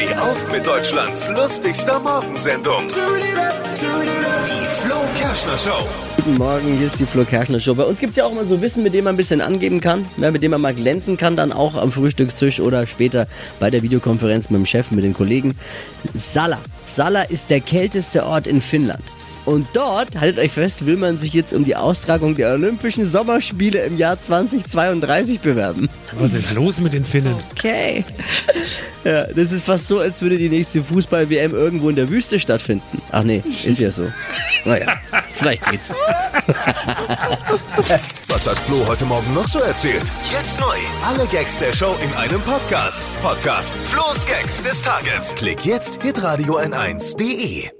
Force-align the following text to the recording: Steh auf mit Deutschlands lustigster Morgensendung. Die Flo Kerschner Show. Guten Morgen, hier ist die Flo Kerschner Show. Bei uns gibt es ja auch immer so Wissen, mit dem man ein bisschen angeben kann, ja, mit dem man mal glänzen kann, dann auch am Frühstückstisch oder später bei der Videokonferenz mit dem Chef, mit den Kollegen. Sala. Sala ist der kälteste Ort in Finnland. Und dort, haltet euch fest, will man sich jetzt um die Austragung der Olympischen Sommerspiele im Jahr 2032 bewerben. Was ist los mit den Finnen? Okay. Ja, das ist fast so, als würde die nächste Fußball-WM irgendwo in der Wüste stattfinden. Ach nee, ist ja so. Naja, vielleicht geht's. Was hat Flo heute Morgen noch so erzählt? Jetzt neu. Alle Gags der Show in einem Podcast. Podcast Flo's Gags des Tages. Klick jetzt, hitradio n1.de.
Steh 0.00 0.14
auf 0.14 0.50
mit 0.50 0.66
Deutschlands 0.66 1.28
lustigster 1.28 2.00
Morgensendung. 2.00 2.88
Die 2.88 4.82
Flo 4.82 4.96
Kerschner 5.18 5.58
Show. 5.58 5.86
Guten 6.16 6.38
Morgen, 6.38 6.78
hier 6.78 6.86
ist 6.86 7.00
die 7.00 7.04
Flo 7.04 7.24
Kerschner 7.24 7.60
Show. 7.60 7.74
Bei 7.74 7.84
uns 7.84 7.98
gibt 7.98 8.12
es 8.12 8.16
ja 8.16 8.24
auch 8.24 8.32
immer 8.32 8.46
so 8.46 8.62
Wissen, 8.62 8.82
mit 8.82 8.94
dem 8.94 9.04
man 9.04 9.14
ein 9.14 9.16
bisschen 9.18 9.42
angeben 9.42 9.82
kann, 9.82 10.06
ja, 10.16 10.30
mit 10.30 10.42
dem 10.42 10.52
man 10.52 10.62
mal 10.62 10.74
glänzen 10.74 11.18
kann, 11.18 11.36
dann 11.36 11.52
auch 11.52 11.74
am 11.74 11.92
Frühstückstisch 11.92 12.60
oder 12.60 12.86
später 12.86 13.26
bei 13.58 13.68
der 13.68 13.82
Videokonferenz 13.82 14.48
mit 14.48 14.60
dem 14.60 14.66
Chef, 14.66 14.90
mit 14.90 15.04
den 15.04 15.12
Kollegen. 15.12 15.54
Sala. 16.14 16.60
Sala 16.86 17.22
ist 17.22 17.50
der 17.50 17.60
kälteste 17.60 18.24
Ort 18.24 18.46
in 18.46 18.62
Finnland. 18.62 19.04
Und 19.44 19.66
dort, 19.72 20.16
haltet 20.16 20.38
euch 20.38 20.52
fest, 20.52 20.86
will 20.86 20.96
man 20.96 21.18
sich 21.18 21.32
jetzt 21.32 21.52
um 21.52 21.64
die 21.64 21.76
Austragung 21.76 22.36
der 22.36 22.52
Olympischen 22.52 23.04
Sommerspiele 23.04 23.80
im 23.84 23.96
Jahr 23.96 24.20
2032 24.20 25.40
bewerben. 25.40 25.88
Was 26.12 26.34
ist 26.34 26.52
los 26.52 26.78
mit 26.80 26.92
den 26.92 27.04
Finnen? 27.04 27.34
Okay. 27.52 28.04
Ja, 29.02 29.24
das 29.24 29.50
ist 29.50 29.64
fast 29.64 29.86
so, 29.86 29.98
als 30.00 30.20
würde 30.20 30.36
die 30.36 30.50
nächste 30.50 30.84
Fußball-WM 30.84 31.54
irgendwo 31.54 31.88
in 31.88 31.96
der 31.96 32.10
Wüste 32.10 32.38
stattfinden. 32.38 33.00
Ach 33.10 33.22
nee, 33.22 33.42
ist 33.64 33.78
ja 33.78 33.90
so. 33.90 34.06
Naja, 34.66 34.98
vielleicht 35.34 35.64
geht's. 35.70 35.90
Was 38.28 38.46
hat 38.46 38.58
Flo 38.58 38.86
heute 38.86 39.06
Morgen 39.06 39.32
noch 39.32 39.48
so 39.48 39.60
erzählt? 39.60 40.04
Jetzt 40.30 40.60
neu. 40.60 40.76
Alle 41.02 41.26
Gags 41.28 41.58
der 41.58 41.72
Show 41.72 41.96
in 42.04 42.12
einem 42.18 42.42
Podcast. 42.42 43.02
Podcast 43.22 43.74
Flo's 43.84 44.26
Gags 44.26 44.62
des 44.62 44.82
Tages. 44.82 45.34
Klick 45.34 45.64
jetzt, 45.64 46.02
hitradio 46.02 46.58
n1.de. 46.58 47.79